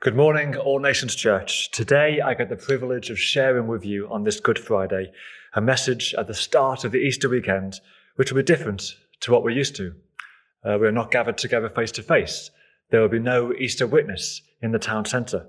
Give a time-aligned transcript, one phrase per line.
[0.00, 1.70] Good morning, All Nations Church.
[1.72, 5.12] Today I get the privilege of sharing with you on this Good Friday
[5.52, 7.82] a message at the start of the Easter weekend,
[8.16, 9.92] which will be different to what we're used to.
[10.64, 12.50] Uh, we're not gathered together face to face.
[12.88, 15.46] There will be no Easter witness in the town centre.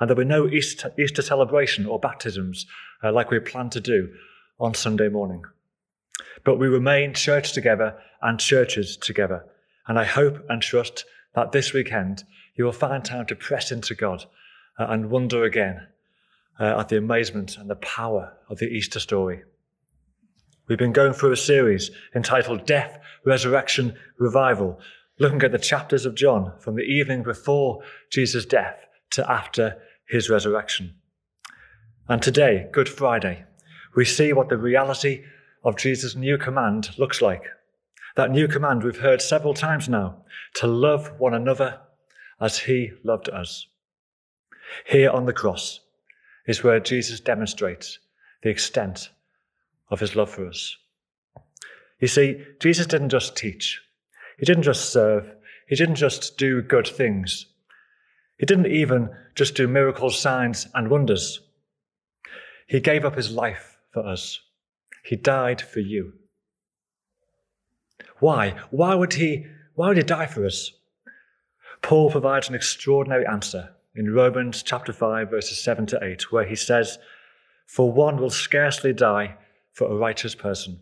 [0.00, 2.64] And there will be no Easter, Easter celebration or baptisms
[3.02, 4.08] uh, like we plan to do
[4.58, 5.42] on Sunday morning.
[6.42, 9.44] But we remain church together and churches together.
[9.86, 11.04] And I hope and trust
[11.34, 12.24] that this weekend
[12.54, 14.24] you will find time to press into God
[14.78, 15.86] uh, and wonder again
[16.60, 19.42] uh, at the amazement and the power of the Easter story.
[20.68, 24.78] We've been going through a series entitled Death, Resurrection, Revival,
[25.18, 28.78] looking at the chapters of John from the evening before Jesus' death
[29.10, 29.76] to after
[30.08, 30.94] his resurrection.
[32.08, 33.44] And today, Good Friday,
[33.94, 35.24] we see what the reality
[35.62, 37.44] of Jesus' new command looks like.
[38.16, 40.24] That new command we've heard several times now
[40.56, 41.80] to love one another
[42.40, 43.66] as he loved us.
[44.86, 45.80] Here on the cross
[46.46, 47.98] is where Jesus demonstrates
[48.42, 49.10] the extent
[49.90, 50.76] of his love for us.
[52.00, 53.80] You see, Jesus didn't just teach,
[54.38, 55.30] he didn't just serve,
[55.68, 57.46] he didn't just do good things,
[58.38, 61.40] he didn't even just do miracles, signs, and wonders.
[62.66, 64.40] He gave up his life for us.
[65.04, 66.14] He died for you.
[68.18, 68.54] Why?
[68.70, 70.72] Why would he, why would he die for us?
[71.84, 76.56] Paul provides an extraordinary answer in Romans chapter 5, verses 7 to 8, where he
[76.56, 76.98] says,
[77.66, 79.36] For one will scarcely die
[79.74, 80.80] for a righteous person,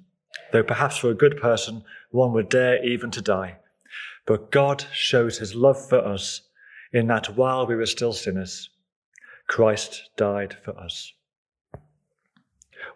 [0.53, 3.57] though perhaps for a good person one would dare even to die.
[4.27, 6.43] But God shows his love for us
[6.93, 8.71] in that while we were still sinners,
[9.49, 11.13] Christ died for us.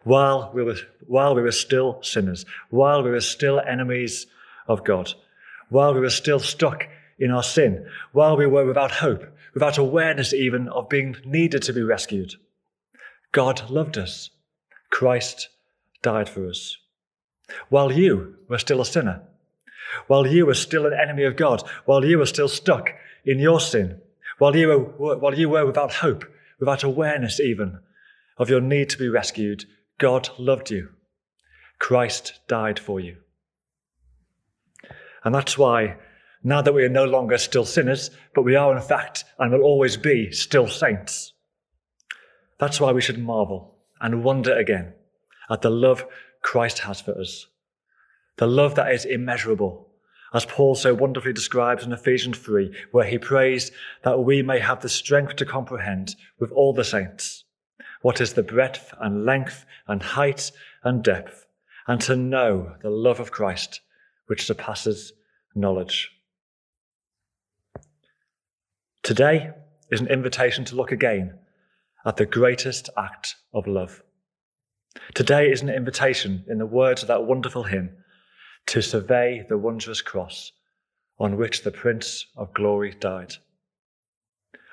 [0.05, 0.77] While we were,
[1.09, 4.29] while we were still sinners, while we were still enemies
[4.69, 5.13] of God,
[5.71, 6.87] while we were still stuck
[7.19, 11.73] in our sin, while we were without hope, without awareness even of being needed to
[11.73, 12.35] be rescued.
[13.33, 14.31] God loved us.
[14.91, 15.49] Christ
[16.03, 16.77] died for us.
[17.69, 19.23] While you were still a sinner,
[20.07, 22.91] while you were still an enemy of God, while you were still stuck
[23.25, 24.01] in your sin,
[24.39, 26.25] while you were, while you were without hope,
[26.59, 27.79] without awareness even
[28.39, 29.65] of your need to be rescued,
[29.99, 30.91] God loved you.
[31.79, 33.17] Christ died for you.
[35.25, 35.97] And that's why
[36.47, 39.63] now that we are no longer still sinners, but we are in fact and will
[39.63, 41.33] always be still saints.
[42.59, 44.95] That's why we should marvel and wonder again
[45.51, 46.07] at the love
[46.43, 47.49] Christ has for us.
[48.37, 49.89] The love that is immeasurable,
[50.33, 53.73] as Paul so wonderfully describes in Ephesians 3, where he prays
[54.05, 57.43] that we may have the strength to comprehend with all the saints
[58.03, 60.53] what is the breadth and length and height
[60.85, 61.45] and depth,
[61.89, 63.81] and to know the love of Christ,
[64.29, 65.13] which surpasses
[65.53, 66.13] knowledge.
[69.07, 69.53] Today
[69.89, 71.39] is an invitation to look again
[72.05, 74.03] at the greatest act of love.
[75.15, 77.91] Today is an invitation, in the words of that wonderful hymn,
[78.67, 80.51] to survey the wondrous cross
[81.21, 83.37] on which the Prince of Glory died.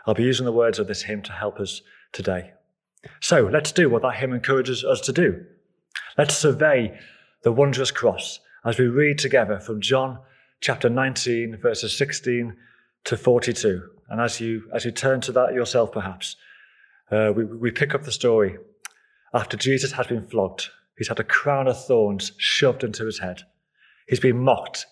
[0.08, 2.54] I'll be using the words of this hymn to help us today.
[3.20, 5.46] So let's do what that hymn encourages us to do.
[6.18, 7.00] Let's survey
[7.44, 10.18] the wondrous cross as we read together from John
[10.60, 12.58] chapter 19, verses 16
[13.04, 13.93] to 42.
[14.14, 16.36] And as you, as you turn to that yourself, perhaps,
[17.12, 18.58] uh, we, we pick up the story.
[19.34, 23.42] After Jesus has been flogged, he's had a crown of thorns shoved into his head.
[24.08, 24.86] He's been mocked.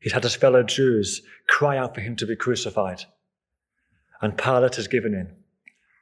[0.00, 3.04] He's had his fellow Jews cry out for him to be crucified.
[4.20, 5.34] And Pilate has given in,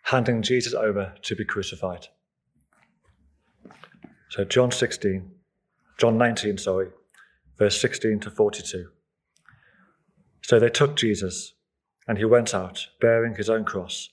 [0.03, 2.09] handing Jesus over to be crucified.
[4.31, 5.31] So John 16,
[5.99, 6.89] John 19, sorry,
[7.61, 8.89] verse 16 to 42.
[10.43, 11.53] So they took Jesus
[12.07, 14.11] and he went out, bearing his own cross,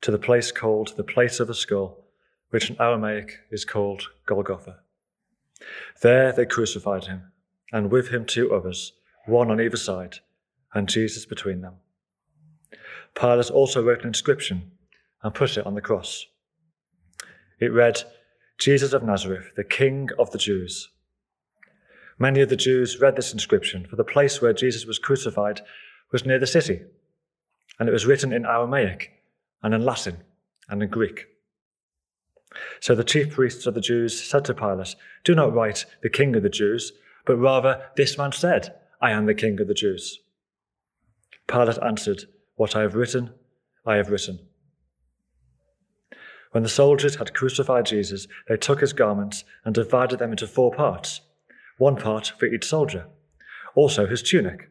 [0.00, 2.04] to the place called the place of the skull,
[2.50, 4.78] which in Aramaic is called Golgotha.
[6.02, 7.32] There they crucified him,
[7.72, 8.92] and with him two others,
[9.26, 10.18] one on either side,
[10.74, 11.74] and Jesus between them.
[13.14, 14.70] Pilate also wrote an inscription
[15.22, 16.26] and put it on the cross.
[17.58, 18.02] It read,
[18.58, 20.90] Jesus of Nazareth, the King of the Jews.
[22.18, 25.62] Many of the Jews read this inscription, for the place where Jesus was crucified
[26.12, 26.82] was near the city
[27.78, 29.12] and it was written in Aramaic
[29.62, 30.18] and in Latin
[30.68, 31.26] and in Greek.
[32.80, 36.34] So the chief priests of the Jews said to Pilate, Do not write the king
[36.36, 36.92] of the Jews,
[37.26, 40.20] but rather, this man said, I am the king of the Jews.
[41.48, 42.24] Pilate answered,
[42.54, 43.30] What I have written,
[43.84, 44.40] I have written.
[46.52, 50.72] When the soldiers had crucified Jesus, they took his garments and divided them into four
[50.72, 51.20] parts,
[51.76, 53.06] one part for each soldier,
[53.74, 54.70] also his tunic.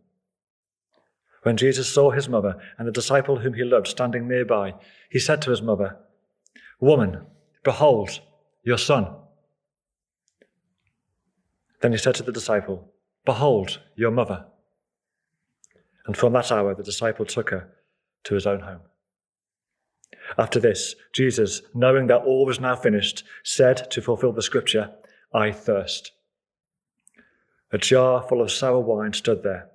[1.43, 4.75] When Jesus saw his mother and the disciple whom he loved standing nearby,
[5.09, 5.97] he said to his mother,
[6.79, 7.25] Woman,
[7.63, 8.19] behold,
[8.63, 9.07] your son.
[11.81, 12.91] Then he said to the disciple,
[13.25, 14.45] Behold, your mother.
[16.05, 17.69] And from that hour the disciple took her
[18.25, 18.81] to his own home.
[20.37, 24.91] After this, Jesus, knowing that all was now finished, said to fulfill the scripture,
[25.33, 26.11] I thirst.
[27.71, 29.70] A jar full of sour wine stood there.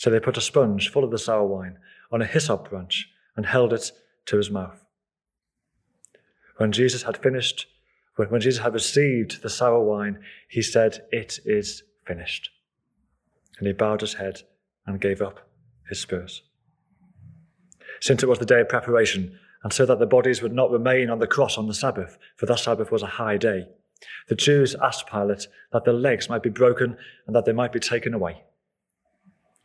[0.00, 1.76] So they put a sponge full of the sour wine
[2.10, 3.92] on a hyssop branch and held it
[4.24, 4.82] to his mouth.
[6.56, 7.66] When Jesus had finished,
[8.16, 12.48] when Jesus had received the sour wine, he said, It is finished.
[13.58, 14.40] And he bowed his head
[14.86, 15.46] and gave up
[15.90, 16.32] his spirit.
[18.00, 21.10] Since it was the day of preparation, and so that the bodies would not remain
[21.10, 23.66] on the cross on the Sabbath, for that Sabbath was a high day,
[24.28, 27.80] the Jews asked Pilate that the legs might be broken and that they might be
[27.80, 28.44] taken away.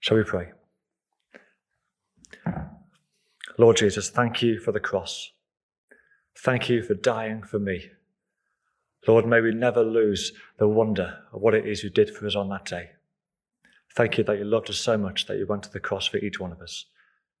[0.00, 0.48] Shall we pray?
[3.58, 5.32] Lord Jesus, thank you for the cross.
[6.38, 7.90] Thank you for dying for me.
[9.06, 12.34] Lord, may we never lose the wonder of what it is you did for us
[12.34, 12.90] on that day.
[13.94, 16.18] Thank you that you loved us so much that you went to the cross for
[16.18, 16.86] each one of us.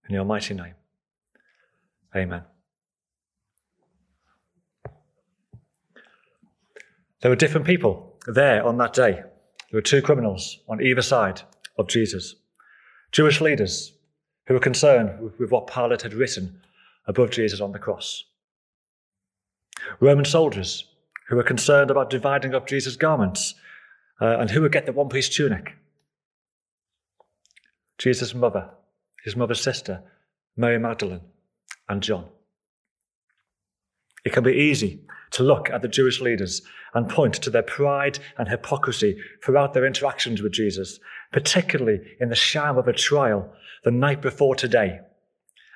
[0.08, 0.74] In your mighty name.
[2.14, 2.42] Amen.
[7.22, 9.12] There were different people there on that day.
[9.12, 11.42] There were two criminals on either side
[11.78, 12.34] of Jesus.
[13.12, 13.92] Jewish leaders
[14.46, 16.60] who were concerned with what Pilate had written
[17.06, 18.24] above Jesus on the cross.
[20.00, 20.84] Roman soldiers
[21.28, 23.54] who were concerned about dividing up Jesus' garments
[24.20, 25.76] uh, and who would get the one piece tunic.
[27.98, 28.70] Jesus' mother,
[29.24, 30.02] his mother's sister,
[30.56, 31.20] Mary Magdalene,
[31.88, 32.26] and John.
[34.24, 35.00] It can be easy
[35.32, 36.62] to look at the Jewish leaders
[36.94, 40.98] and point to their pride and hypocrisy throughout their interactions with Jesus,
[41.32, 43.52] particularly in the sham of a trial
[43.84, 45.00] the night before today,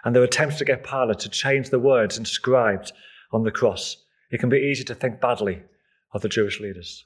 [0.04, 2.92] and their attempts to get Pilate to change the words inscribed
[3.32, 3.96] on the cross.
[4.30, 5.62] It can be easy to think badly
[6.12, 7.04] of the Jewish leaders.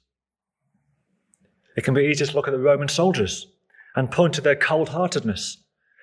[1.77, 3.47] It can be easy to look at the Roman soldiers
[3.95, 5.59] and point to their cold heartedness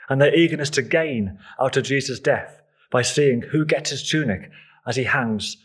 [0.10, 2.62] and their eagerness to gain out of Jesus' death
[2.92, 4.50] by seeing who gets his tunic
[4.88, 5.58] as he hangs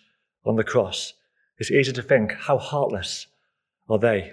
[0.45, 1.13] on the cross.
[1.59, 3.27] It's easy to think, how heartless
[3.89, 4.33] are they?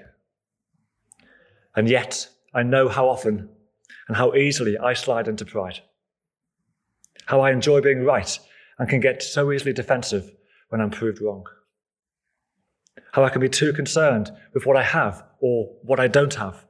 [1.75, 3.49] And yet, I know how often
[4.07, 5.79] and how easily I slide into pride.
[7.27, 8.39] How I enjoy being right
[8.79, 10.31] and can get so easily defensive
[10.69, 11.45] when I'm proved wrong.
[13.11, 16.65] How I can be too concerned with what I have or what I don't have,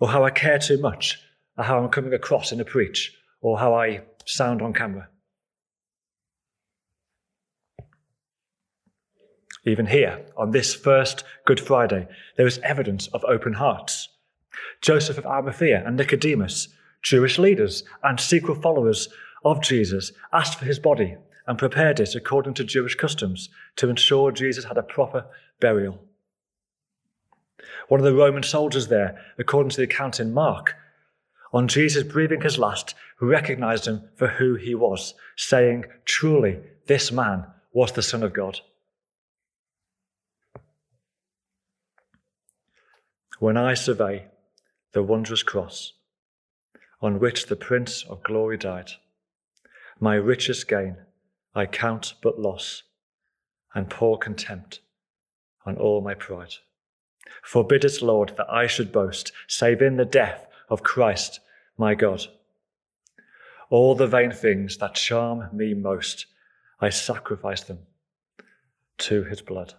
[0.00, 1.20] or how I care too much,
[1.56, 5.08] or how I'm coming across in a preach, or how I sound on camera.
[9.64, 14.08] Even here, on this first Good Friday, there is evidence of open hearts.
[14.80, 16.68] Joseph of Arimathea and Nicodemus,
[17.02, 19.08] Jewish leaders and secret followers
[19.44, 24.32] of Jesus, asked for his body and prepared it according to Jewish customs to ensure
[24.32, 25.26] Jesus had a proper
[25.60, 26.00] burial.
[27.88, 30.74] One of the Roman soldiers there, according to the account in Mark,
[31.52, 37.46] on Jesus breathing his last, recognized him for who he was, saying, Truly, this man
[37.72, 38.60] was the Son of God.
[43.38, 44.26] When I survey
[44.94, 45.92] the wondrous cross
[47.02, 48.92] on which the Prince of Glory died,
[50.00, 50.96] my richest gain
[51.54, 52.84] I count but loss
[53.74, 54.80] and pour contempt
[55.66, 56.54] on all my pride.
[57.42, 61.40] Forbid it, Lord, that I should boast, save in the death of Christ
[61.76, 62.26] my God.
[63.70, 66.26] All the vain things that charm me most,
[66.80, 67.80] I sacrifice them
[68.98, 69.74] to his blood.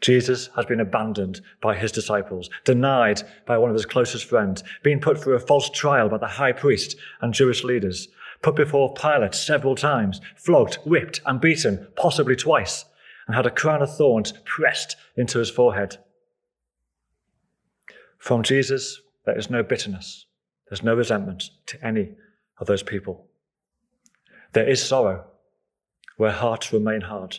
[0.00, 5.00] Jesus has been abandoned by his disciples, denied by one of his closest friends, been
[5.00, 8.08] put through a false trial by the high priest and Jewish leaders,
[8.42, 12.84] put before Pilate several times, flogged, whipped, and beaten, possibly twice,
[13.26, 15.98] and had a crown of thorns pressed into his forehead.
[18.18, 20.26] From Jesus, there is no bitterness,
[20.68, 22.12] there's no resentment to any
[22.58, 23.26] of those people.
[24.52, 25.24] There is sorrow
[26.16, 27.38] where hearts remain hard.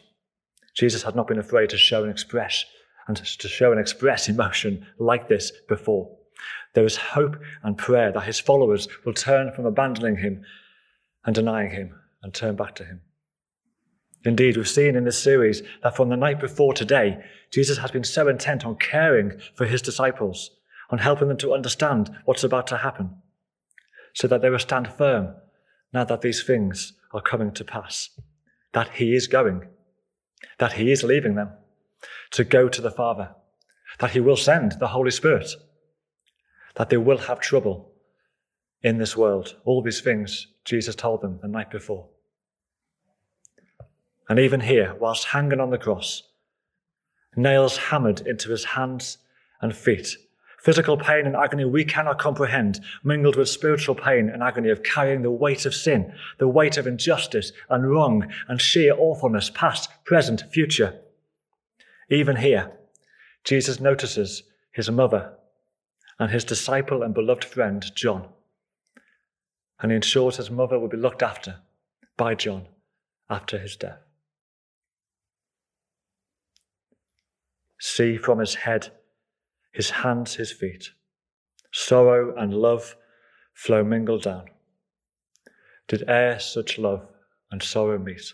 [0.76, 2.66] Jesus had not been afraid to show and express
[3.08, 6.16] and to show and express emotion like this before.
[6.76, 10.44] There is hope and prayer that his followers will turn from abandoning him
[11.26, 13.02] and denying him and turn back to him.
[14.26, 18.04] Indeed, we've seen in this series that from the night before today, Jesus has been
[18.04, 20.52] so intent on caring for his disciples,
[20.90, 23.16] on helping them to understand what's about to happen,
[24.14, 25.36] so that they will stand firm
[25.94, 28.10] now that these things are coming to pass,
[28.74, 29.68] that he is going,
[30.58, 31.51] that he is leaving them
[32.31, 33.36] to go to the Father,
[34.00, 35.51] that he will send the Holy Spirit,
[36.75, 37.91] that they will have trouble
[38.81, 39.55] in this world.
[39.65, 42.08] All these things Jesus told them the night before.
[44.29, 46.24] And even here, whilst hanging on the cross,
[47.36, 49.17] nails hammered into his hands
[49.62, 50.15] and feet,
[50.62, 55.22] physical pain and agony we cannot comprehend, mingled with spiritual pain and agony of carrying
[55.22, 60.44] the weight of sin, the weight of injustice and wrong and sheer awfulness, past, present,
[60.51, 61.00] future.
[62.10, 62.72] Even here,
[63.44, 65.34] Jesus notices his mother
[66.20, 68.28] and his disciple and beloved friend, John.
[69.80, 71.58] And he ensures his mother will be looked after
[72.18, 72.68] by John
[73.30, 74.00] after his death.
[77.80, 78.92] See from his head,
[79.72, 80.92] his hands, his feet.
[81.72, 82.96] Sorrow and love
[83.54, 84.46] flow mingled down.
[85.88, 87.08] Did e'er such love
[87.52, 88.34] and sorrow meet,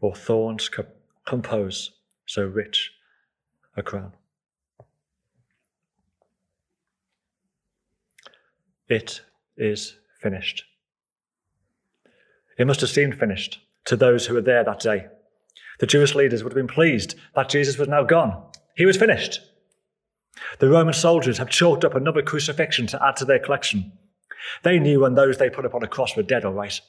[0.00, 0.86] or thorns co-
[1.26, 1.92] compose
[2.26, 2.92] so rich
[3.76, 4.12] a crown?
[8.88, 9.22] It
[9.56, 10.64] is finished.
[12.58, 15.06] It must have seemed finished to those who were there that day.
[15.80, 18.50] The Jewish leaders would have been pleased that Jesus was now gone.
[18.76, 19.40] He was finished.
[20.58, 23.92] The Roman soldiers have chalked up another crucifixion to add to their collection.
[24.62, 26.80] They knew when those they put upon a cross were dead, all right.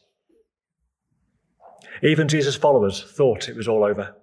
[2.02, 4.16] Even Jesus' followers thought it was all over.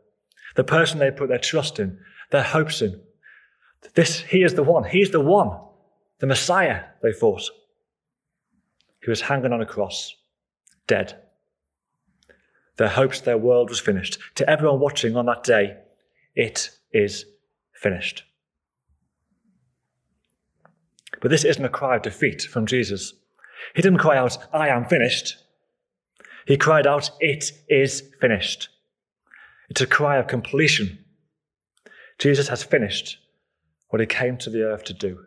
[0.56, 1.98] The person they put their trust in,
[2.30, 3.00] their hopes in.
[3.94, 4.84] This, he is the one.
[4.84, 5.58] He's the one.
[6.18, 7.42] The Messiah, they thought.
[9.02, 10.14] He was hanging on a cross,
[10.86, 11.16] dead.
[12.76, 14.18] Their hopes, their world was finished.
[14.36, 15.76] To everyone watching on that day,
[16.34, 17.24] it is
[17.72, 18.24] finished.
[21.20, 23.12] But this isn't a cry of defeat from Jesus.
[23.74, 25.36] He didn't cry out, I am finished.
[26.46, 28.68] He cried out, It is finished.
[29.68, 31.04] It's a cry of completion.
[32.18, 33.18] Jesus has finished
[33.88, 35.24] what he came to the earth to do.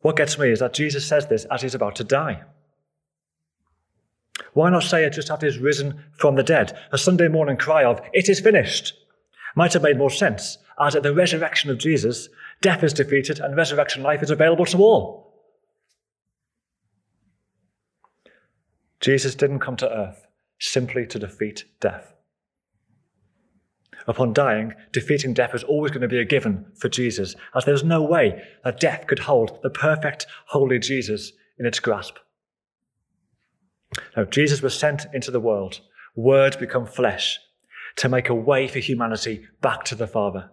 [0.00, 2.42] What gets me is that Jesus says this as he's about to die.
[4.52, 6.76] Why not say it just after he's risen from the dead?
[6.92, 8.94] A Sunday morning cry of, It is finished,
[9.54, 12.28] might have made more sense, as at the resurrection of Jesus,
[12.60, 15.28] death is defeated and resurrection life is available to all.
[19.00, 20.26] Jesus didn't come to earth
[20.58, 22.14] simply to defeat death.
[24.06, 27.74] Upon dying, defeating death was always going to be a given for Jesus, as there
[27.74, 32.16] was no way that death could hold the perfect, holy Jesus in its grasp.
[34.16, 35.80] Now, Jesus was sent into the world,
[36.16, 37.38] Word become flesh,
[37.96, 40.50] to make a way for humanity back to the Father,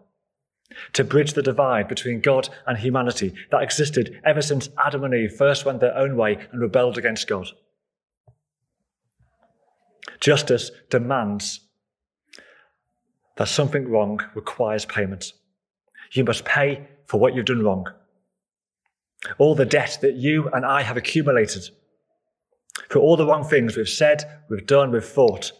[0.94, 5.34] to bridge the divide between God and humanity that existed ever since Adam and Eve
[5.34, 7.48] first went their own way and rebelled against God.
[10.20, 11.62] Justice demands
[13.38, 15.34] that something wrong requires payment.
[16.12, 17.86] You must pay for what you've done wrong.
[19.38, 21.64] all the debt that you and I have accumulated,
[22.90, 25.52] for all the wrong things we've said, we've done, we've thought.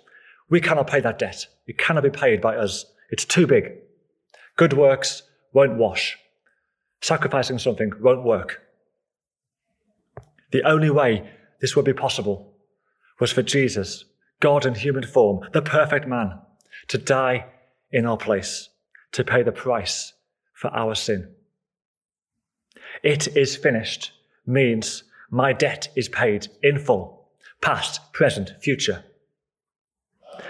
[0.50, 1.48] We cannot pay that debt.
[1.66, 2.86] It cannot be paid by us.
[3.10, 3.72] It's too big.
[4.56, 6.18] Good works won't wash.
[7.02, 8.62] Sacrificing something won't work.
[10.52, 12.54] The only way this would be possible
[13.20, 14.06] was for Jesus,
[14.40, 16.40] God in human form, the perfect man,
[16.88, 17.48] to die
[17.92, 18.70] in our place,
[19.12, 20.14] to pay the price
[20.54, 21.34] for our sin.
[23.04, 24.12] It is finished
[24.46, 27.30] means my debt is paid in full,
[27.62, 29.04] past, present, future.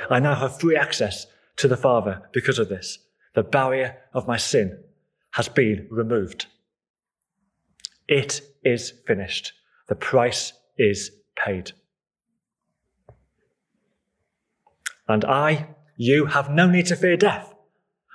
[0.10, 3.00] I now have free access to the Father because of this.
[3.36, 4.80] The barrier of my sin
[5.32, 6.48] has been removed.
[8.08, 9.52] It is finished.
[9.88, 11.74] The price is paid.
[15.08, 17.54] And I, you, have no need to fear death,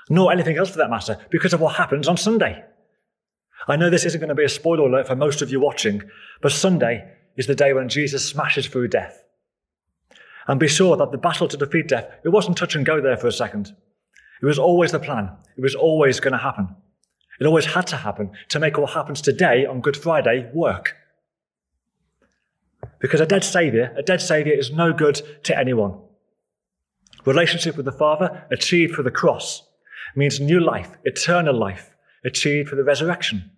[0.09, 2.65] nor anything else for that matter, because of what happens on Sunday.
[3.69, 6.03] I know this isn't going to be a spoiler alert for most of you watching,
[6.41, 9.23] but Sunday is the day when Jesus smashes through death.
[10.49, 13.19] And be sure that the battle to defeat death, it wasn't touch and go there
[13.19, 13.77] for a second.
[14.41, 15.31] It was always the plan.
[15.57, 16.75] It was always going to happen.
[17.41, 20.97] It always had to happen to make what happens today on Good Friday work.
[22.99, 25.99] Because a dead Saviour, a dead Saviour is no good to anyone.
[27.25, 29.63] Relationship with the Father, achieved through the cross,
[30.17, 31.95] means new life, eternal life,
[32.25, 33.51] achieved through the resurrection.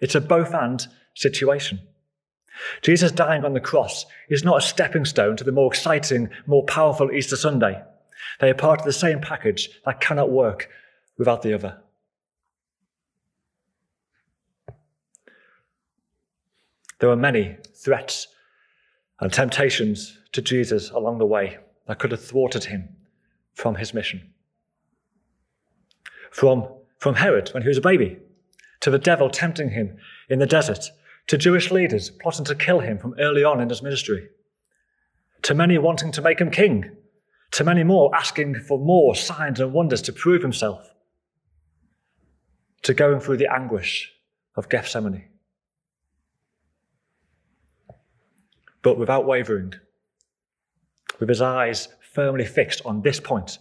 [0.00, 1.80] It's a both and situation.
[2.82, 6.64] Jesus dying on the cross is not a stepping stone to the more exciting, more
[6.64, 7.82] powerful Easter Sunday.
[8.40, 10.68] They are part of the same package that cannot work
[11.18, 11.78] without the other.
[16.98, 18.28] There were many threats
[19.20, 22.88] and temptations to Jesus along the way that could have thwarted him
[23.54, 24.32] from his mission.
[26.30, 28.18] From, from Herod when he was a baby,
[28.80, 29.98] to the devil tempting him
[30.28, 30.90] in the desert,
[31.26, 34.28] to Jewish leaders plotting to kill him from early on in his ministry,
[35.42, 36.96] to many wanting to make him king,
[37.52, 40.94] to many more asking for more signs and wonders to prove himself,
[42.82, 44.12] to going through the anguish
[44.56, 45.24] of Gethsemane.
[48.82, 49.74] But without wavering,
[51.18, 53.58] with his eyes firmly fixed on this point,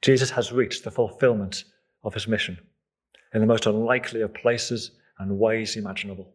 [0.00, 1.64] Jesus has reached the fulfillment
[2.02, 2.58] of his mission
[3.32, 6.32] in the most unlikely of places and ways imaginable.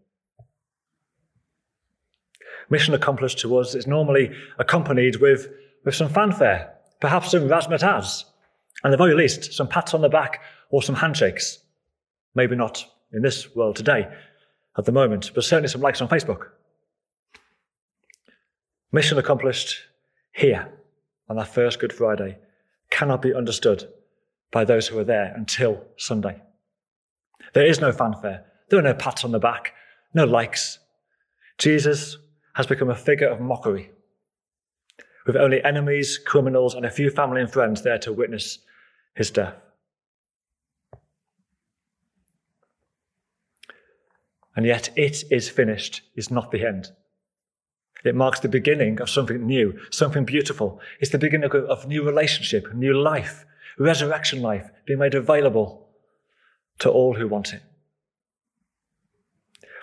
[2.70, 5.50] Mission accomplished to us is normally accompanied with,
[5.86, 8.26] with some fanfare, perhaps some razzmatazz,
[8.84, 11.60] and at the very least, some pats on the back or some handshakes.
[12.36, 14.08] Maybe not in this world today
[14.78, 16.50] at the moment, but certainly some likes on Facebook.
[18.92, 19.78] Mission accomplished
[20.32, 20.70] here
[21.28, 22.38] on that first Good Friday
[22.90, 23.88] cannot be understood
[24.52, 26.42] by those who are there until Sunday.
[27.54, 28.46] There is no fanfare.
[28.70, 29.74] There are no pats on the back,
[30.14, 30.80] no likes.
[31.58, 32.18] Jesus
[32.56, 33.92] has become a figure of mockery,
[35.26, 38.60] with only enemies, criminals, and a few family and friends there to witness
[39.16, 39.56] his death.
[44.56, 46.92] And yet, it is finished is not the end.
[48.04, 50.80] It marks the beginning of something new, something beautiful.
[51.00, 53.46] It's the beginning of new relationship, new life,
[53.78, 55.88] resurrection life being made available
[56.80, 57.62] to all who want it.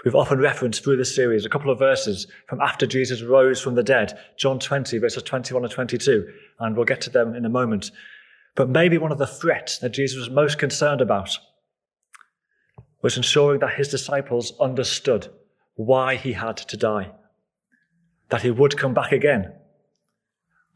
[0.06, 3.74] We've often referenced through this series a couple of verses from after Jesus rose from
[3.74, 7.48] the dead, John 20, verses 21 and 22, and we'll get to them in a
[7.48, 7.90] moment.
[8.54, 11.36] But maybe one of the threats that Jesus was most concerned about
[13.02, 15.26] was ensuring that his disciples understood
[15.74, 17.10] why he had to die
[18.28, 19.54] that he would come back again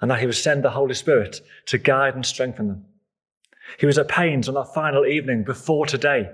[0.00, 2.84] and that he would send the Holy Spirit to guide and strengthen them.
[3.78, 6.30] He was at pains on that final evening before today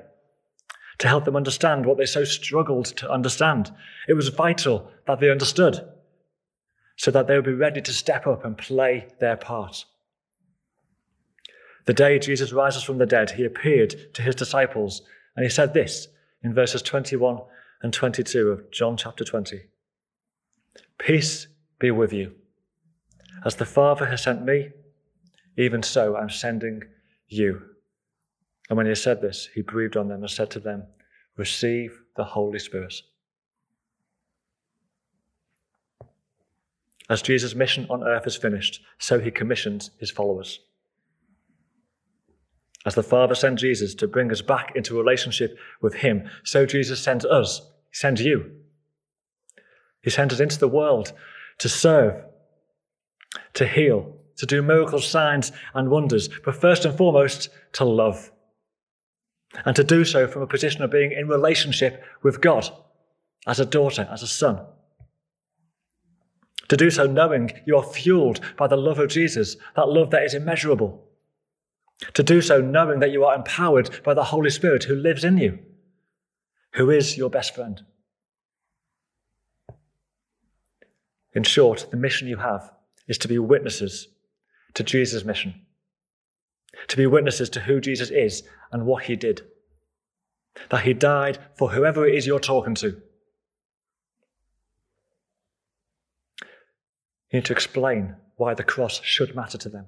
[0.99, 3.73] to help them understand what they so struggled to understand.
[4.09, 5.87] It was vital that they understood
[6.97, 9.85] so that they would be ready to step up and play their part.
[11.85, 15.03] The day Jesus rises from the dead, he appeared to his disciples
[15.37, 16.09] and he said this
[16.43, 17.41] in verses 21
[17.83, 19.63] and 22 of John chapter 20.
[20.99, 21.47] Peace
[21.79, 22.33] be with you.
[23.45, 24.71] As the Father has sent me,
[25.59, 26.83] even so I'm sending
[27.29, 27.63] you.
[28.69, 30.85] And when he said this, he breathed on them and said to them,
[31.37, 32.95] Receive the Holy Spirit.
[37.09, 40.61] As Jesus' mission on earth is finished, so he commissions his followers.
[42.85, 47.01] As the Father sent Jesus to bring us back into relationship with him, so Jesus
[47.01, 48.51] sends us, he sends you
[50.07, 51.13] he sent us into the world
[51.59, 52.23] to serve,
[53.55, 58.31] to heal, to do miracles, signs, and wonders, but first and foremost, to love.
[59.65, 62.69] And to do so from a position of being in relationship with God,
[63.47, 64.61] as a daughter, as a son.
[66.69, 70.25] To do so knowing you are fueled by the love of Jesus, that love that
[70.25, 71.05] is immeasurable.
[72.15, 75.39] To do so knowing that you are empowered by the Holy Spirit who lives in
[75.39, 75.59] you,
[76.73, 77.83] who is your best friend.
[81.33, 82.73] In short, the mission you have
[83.07, 84.09] is to be witnesses
[84.75, 85.66] to Jesus' mission,
[86.89, 89.43] to be witnesses to who Jesus is and what he did.
[90.71, 93.03] That he died for whoever it is you're talking to.
[97.31, 99.87] You need to explain why the cross should matter to them.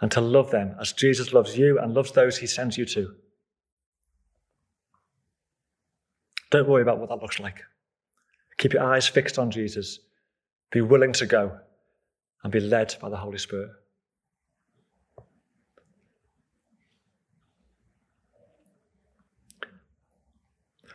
[0.00, 3.14] And to love them as Jesus loves you and loves those he sends you to.
[6.50, 7.62] Don't worry about what that looks like.
[8.58, 10.00] Keep your eyes fixed on Jesus.
[10.72, 11.58] Be willing to go
[12.42, 13.70] and be led by the Holy Spirit.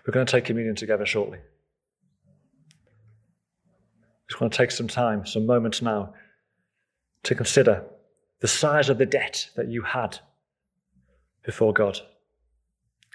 [0.05, 1.39] We're going to take communion together shortly.
[4.29, 6.13] Just want to take some time, some moments now,
[7.23, 7.83] to consider
[8.41, 10.19] the size of the debt that you had
[11.43, 11.99] before God.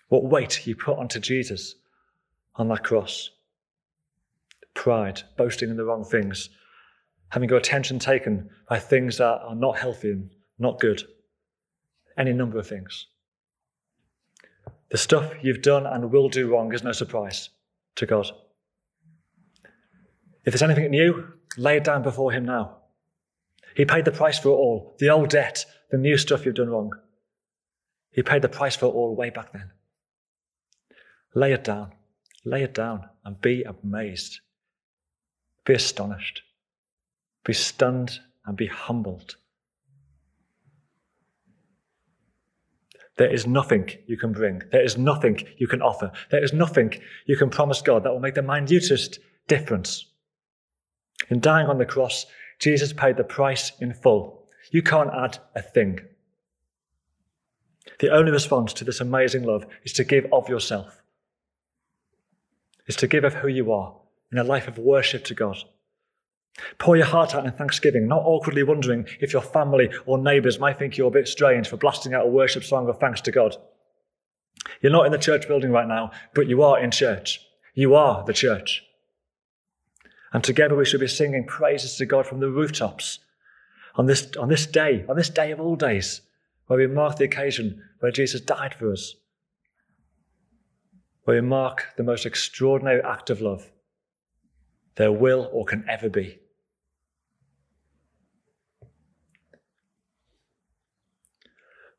[0.09, 1.77] What weight you put onto Jesus
[2.57, 3.31] on that cross
[4.75, 6.49] pride, boasting in the wrong things,
[7.31, 11.03] having your attention taken by things that are not healthy and not good.
[12.17, 13.07] Any number of things.
[14.91, 17.51] The stuff you've done and will do wrong is no surprise
[17.97, 18.31] to God.
[20.45, 22.79] If there's anything new, lay it down before Him now.
[23.77, 26.71] He paid the price for it all the old debt, the new stuff you've done
[26.71, 26.93] wrong.
[28.11, 29.71] He paid the price for it all way back then.
[31.35, 31.93] Lay it down.
[32.45, 34.41] Lay it down and be amazed
[35.65, 36.43] be astonished,
[37.45, 39.37] be stunned, and be humbled.
[43.21, 44.63] There is nothing you can bring.
[44.73, 46.11] There is nothing you can offer.
[46.31, 46.95] There is nothing
[47.27, 50.07] you can promise God that will make the minutest difference.
[51.29, 52.25] In dying on the cross,
[52.61, 54.47] Jesus paid the price in full.
[54.71, 56.01] You can't add a thing.
[57.99, 61.03] The only response to this amazing love is to give of yourself,
[62.87, 63.97] is to give of who you are,
[64.33, 65.59] in a life of worship to God.
[66.79, 70.79] Pour your heart out in thanksgiving, not awkwardly wondering if your family or neighbours might
[70.79, 73.57] think you're a bit strange for blasting out a worship song of thanks to God.
[74.81, 77.41] You're not in the church building right now, but you are in church.
[77.75, 78.83] You are the church.
[80.33, 83.21] And together we should be singing praises to God from the rooftops
[83.95, 86.21] on this, on this day, on this day of all days,
[86.67, 89.15] where we mark the occasion where Jesus died for us,
[91.25, 93.71] where we mark the most extraordinary act of love
[94.97, 96.40] there will or can ever be.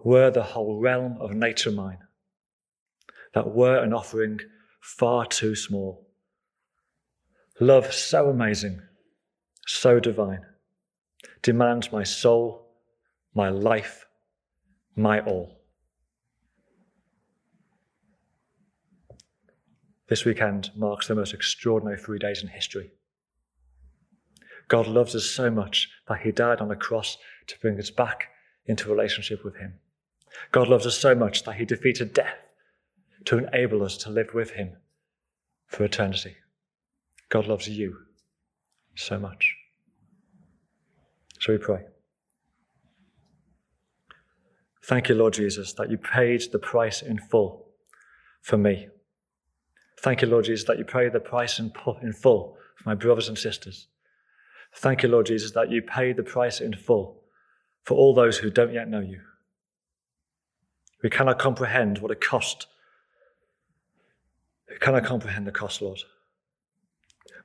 [0.04, 2.00] Were the whole realm of nature mine,
[3.34, 4.40] that were an offering
[4.82, 6.08] far too small.
[7.60, 8.82] Love so amazing,
[9.68, 10.42] so divine,
[11.42, 12.68] demands my soul,
[13.36, 14.06] my life,
[14.96, 15.62] my all.
[20.10, 22.92] This weekend marks the most extraordinary three days in history.
[24.68, 28.30] God loves us so much that he died on the cross to bring us back
[28.66, 29.76] into relationship with him.
[30.52, 32.38] God loves us so much that he defeated death
[33.26, 34.78] to enable us to live with him
[35.68, 36.36] for eternity.
[37.30, 37.98] God loves you
[38.96, 39.56] so much.
[41.40, 41.84] Shall we pray?
[44.84, 47.68] Thank you, Lord Jesus, that you paid the price in full
[48.42, 48.88] for me.
[50.02, 53.30] Thank you, Lord Jesus, that you paid the price in, in full for my brothers
[53.30, 53.88] and sisters.
[54.76, 57.22] Thank you, Lord Jesus, that you paid the price in full
[57.84, 59.22] for all those who don't yet know you.
[61.04, 62.68] We cannot comprehend what it cost.
[64.70, 66.00] We cannot comprehend the cost, Lord.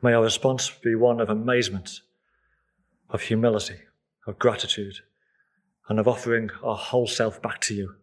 [0.02, 2.00] May our response be one of amazement,
[3.08, 3.80] of humility,
[4.26, 5.00] of gratitude,
[5.88, 7.94] and of offering our whole self back to you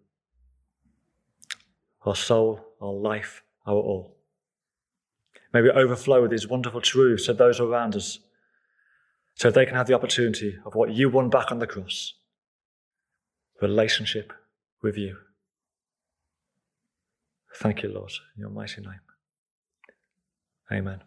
[2.05, 4.17] our soul, our life, our all.
[5.53, 8.19] May we overflow with these wonderful truths to those around us
[9.35, 12.13] so they can have the opportunity of what you won back on the cross
[13.61, 14.33] relationship
[14.81, 15.15] with you.
[17.55, 18.99] Thank you, Lord, in your mighty name.
[20.71, 21.01] Amen.